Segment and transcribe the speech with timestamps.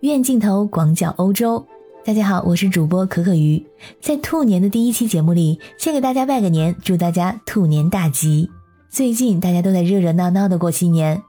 [0.00, 1.66] 愿镜头广角欧洲。
[2.06, 3.62] 大家好，我是主播可可鱼。
[4.00, 8.48] 在兔年的第一期节目里，先给大家拜个年，祝大家兔年大吉。
[8.88, 11.20] 最近大家都在热热闹闹的过新年，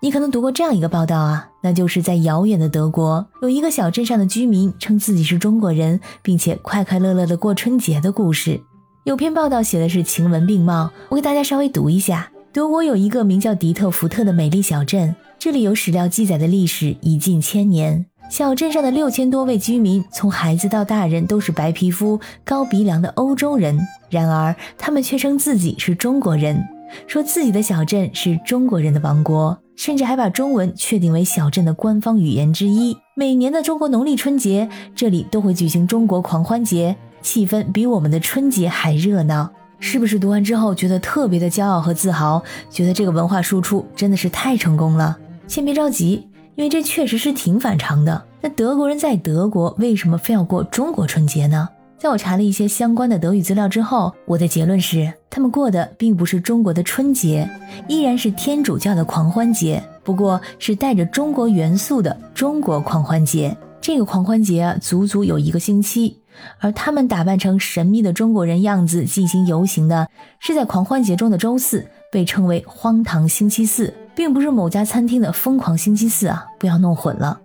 [0.00, 8.60] 你可能读过这样一个报道啊，那就是在遥远的德国，有一个小镇上的居民称自己是中国人，并且快快乐乐的过春节的故事。
[9.02, 12.30] 有篇报道写的是晴文并茂，我给大家稍微读一下。
[12.52, 18.06] 德国有一个名叫迪特福特的美丽小镇，这里有史料记载的历史已近千年。
[18.30, 23.76] 小镇上的六千多位居民，从孩子到大人都是白皮肤、高鼻梁的欧洲人，
[24.08, 26.64] 然而他们却称自己是中国人，
[27.08, 32.96] 说自己的小镇是中国人的王国，甚至还把中文确定为小镇的官方语言之一。
[33.16, 39.50] 每年的中国农历春节，这里都会举行中国狂欢节，气氛比我们的春节还热闹。
[39.80, 42.40] 是不是读完之后觉得特别的骄傲和自豪？
[42.70, 45.18] 觉得这个文化输出真的是太成功了？
[45.48, 46.28] 先别着急，
[46.60, 48.22] 因为这确实是挺反常的。
[48.42, 51.66] 那德国人在德国为什么非要过中国春节呢？
[51.96, 57.48] 在我查了一些相关的德语资料之后，我的结论是，他们过的并不是中国的春节，
[57.88, 63.56] 依然是天主教的狂欢节，不过是带着中国元素的中国狂欢节。
[63.80, 66.18] 这个狂欢节，足足有一个星期。
[66.58, 77.40] 而他们打扮成神秘的中国人样子进行游行的，是在狂欢节中的周四，被称为“荒唐星期四”，并不是某家餐厅的“疯狂星期四”啊，不要弄混了。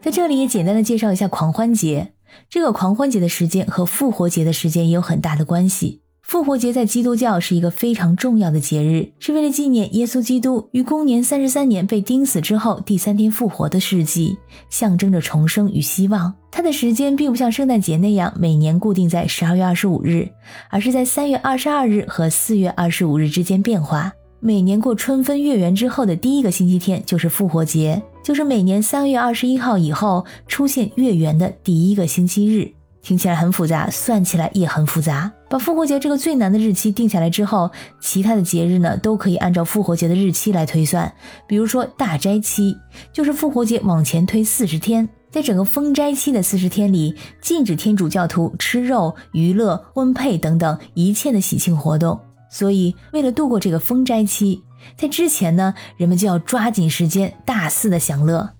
[0.00, 2.12] 在这里也简单的介绍一下狂欢节，
[2.48, 6.02] 这个狂欢节的时间和复活节的时间也有很大的关系。
[6.22, 14.36] 复活节在基督教是一个非常重要的节日，是为了纪念耶稣基督于公元三十三年被钉死之后第三天复活的事迹，
[14.68, 16.34] 象征着重生与希望。
[16.50, 20.28] 它的时间并不像圣诞节那样每年固定在十二月二十五日，
[20.68, 24.12] 而是在三月二十二日和四月二十五日之间变化。
[24.40, 32.72] 每年过春分月圆之后的第一个星期天就是复活节，就是每年三月二十一号以后出现月圆的第一个星期日。
[33.02, 35.32] 听起来很复杂，算起来也很复杂。
[35.48, 37.70] 把复活节这个最难的日期定下来之后，
[38.00, 41.12] 其他的节日呢都可以按照复活节的日期来推算。
[41.48, 42.76] 比如说大斋期，
[43.12, 52.20] 就是复活节往前推四十天，在整个封斋期的四十天里，禁止天主教徒吃肉、娱乐、婚配等等一切的喜庆活动。
[52.50, 54.62] 所以，为了度过这个封斋期，
[54.96, 58.50] 在之前呢，人们就要抓紧时间大肆的享乐。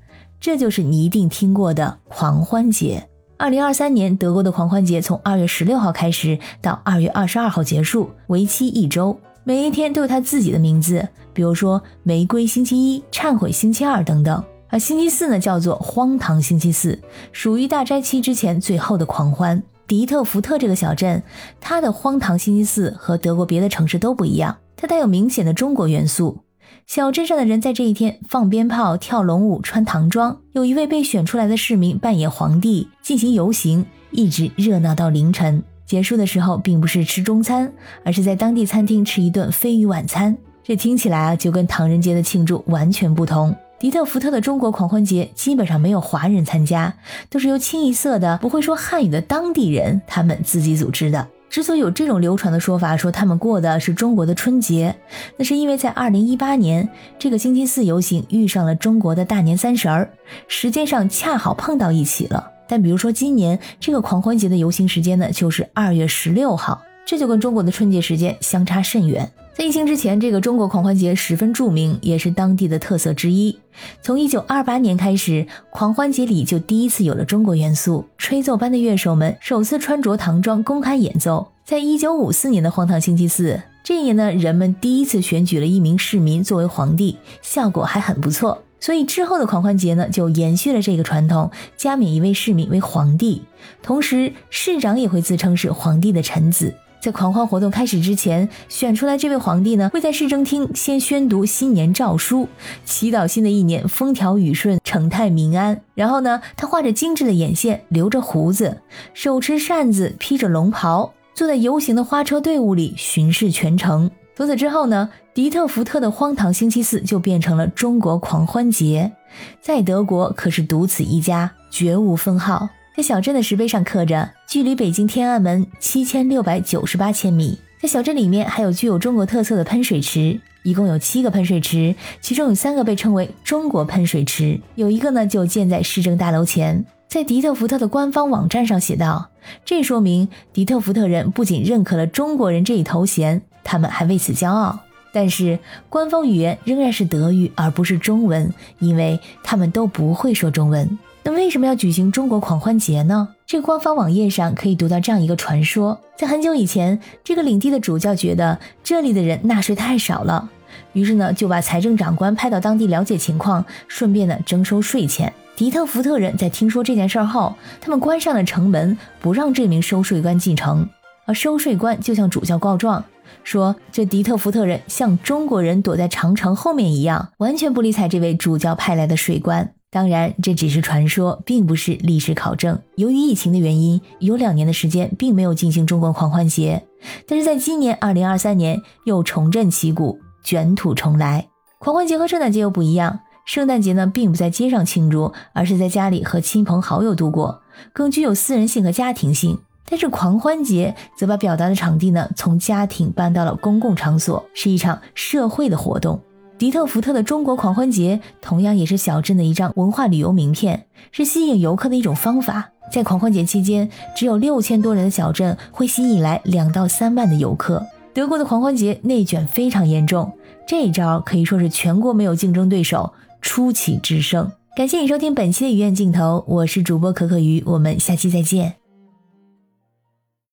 [0.41, 3.09] 这就是你一定听过的狂欢节。
[3.37, 9.19] 二零二三年，德国的狂欢节从二月十六号开始，到二月二十二号结束，为期一周。
[9.45, 14.45] 每一天都有它自己的名字，比如说玫瑰星期一、忏悔星期二等等。
[14.69, 17.01] 而星期四呢，叫做荒唐星期四，
[17.33, 19.63] 属于大斋期之前最后的狂欢。
[19.89, 21.23] 迪特福特这个小镇，
[21.63, 26.41] 它的荒唐星期四和德国别的城市都不一样，它带有明显的中国元素。
[26.87, 30.41] 小镇上的人在这一天放鞭炮、跳龙舞、穿唐装。
[30.53, 35.63] 有一位被选出来的市民扮演皇帝进行游行，一直热闹到凌晨。
[35.87, 37.73] 结束的时候，并不是吃中餐，
[38.05, 40.37] 而是在当地餐厅吃一顿飞鱼晚餐。
[40.63, 43.57] 这听起来啊，就跟唐人街的庆祝完全不同。
[43.81, 46.93] 迪特福特的中国狂欢节基本上没有华人参加，
[47.31, 51.29] 都是由清一色的不会说汉语的当地人他们自己组织的。
[51.49, 54.97] 之所以有这种流传的说法，说他们过的是中国的春节，
[55.37, 56.89] 那是因为在二零一八年
[57.21, 60.11] 这个星期四游行遇上了中国的大年三十儿，
[60.49, 62.51] 时间上恰好碰到一起了。
[62.67, 69.31] 但比如说今年这个狂欢节的游行时间呢，就是二月十六号，这就跟中国的春节时间相差甚远。
[69.59, 73.59] 在疫情之前，这个中国狂欢节十分著名，也是当地的特色之一。
[74.01, 81.51] 从一九二八年开始，狂欢节里就第一次有了中国元素，吹奏班的乐手们首次穿着唐装公开演奏。
[81.65, 88.63] 在一九五四年的荒唐星期四这一年呢，人们第一次选举了一名市民作为皇帝，效果还很不错。
[88.79, 93.43] 所以之后的狂欢节呢，就延续了这个传统，加冕一位市民为皇帝，
[93.83, 96.73] 同时市长也会自称是皇帝的臣子。
[97.01, 102.49] 在狂欢活动开始之前，选出来这位皇帝呢，会在市政厅先宣读新年诏书，
[102.85, 105.81] 祈祷新的一年风调雨顺、城泰民安。
[105.95, 108.83] 然后呢，他画着精致的眼线，留着胡子，
[109.15, 114.11] 手持扇子，披着龙袍，坐在游行的花车队伍里巡视全城。
[114.37, 119.13] 从此之后呢，迪特福特的荒唐星期四就变成了中国狂欢节，
[119.61, 122.69] 在德国可是独此一家，绝无分号。
[122.99, 127.57] 在小镇的石碑上刻着“距离北京天安门七千六百九十八千米”。
[127.81, 136.85] 在小镇里面还有具有中国特色的喷水池，一共有七个喷水池，其中有三个被称为中国喷水池，有一个呢就建在市政大楼前。
[137.07, 139.31] 在迪特福特的官方网站上写道
[139.65, 144.81] ：“这说明迪特福特人不仅认可了中国人这一头衔，他们还为此骄傲。
[145.13, 150.99] 但是官方语言仍然是德语而不是中文，因为他们都不会说中文。”
[151.29, 153.29] 那为什么要举行中国狂欢节呢？
[153.45, 160.49] 这个官方网页上可以读到这样一个传说：在很久以前，这个领地的主教觉得这里的人纳税太少了，
[160.95, 165.31] 于是呢就把财政长官派到当地了解情况，顺便呢征收税钱。
[165.55, 170.89] 迪特福特人在听说这件事后，他们关上了城门，不让这名收税官进城。
[171.27, 173.05] 而收税官就向主教告状，
[173.45, 179.75] 说这迪特福特人像中国人躲在长城后面一样，完全不理睬这位主教派来的税官。
[179.91, 182.79] 当然，这只是传说，并不是历史考证。
[182.97, 186.85] 由于疫情的原因，有两年的时间并没有进行中国狂欢节。
[187.27, 191.49] 但是在今年二零二三年，又重振旗鼓，卷土重来。
[191.79, 197.63] 狂欢节和圣诞节又不一样，圣诞节呢并不在街上庆祝，而是在家里和亲朋好友度过，
[197.95, 199.59] 更具有私人性和家庭性。
[199.89, 206.21] 但是狂欢节则把表达的场地呢从家庭搬到了公共场所，是一场社会的活动。
[206.59, 212.71] 迪特福特的中国狂欢节同样也是小镇的一张文化旅游名片，是吸引游客的一种方法。
[212.91, 217.87] 在狂欢节期间，只有六千多人的小镇会吸引来两到三万的游客。
[218.13, 220.33] 德国的狂欢节内卷非常严重，
[220.67, 224.51] 这一招可以说是全国没有竞争对手，出奇制胜。
[224.77, 228.78] 感谢你收听本期的鱼眼镜头，我是主播可可鱼，我们下期再见。